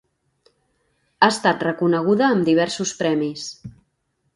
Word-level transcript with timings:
Ha 1.21 1.29
estat 1.35 1.67
reconeguda 1.67 2.29
amb 2.33 2.51
diversos 2.51 2.99
premis. 3.05 3.51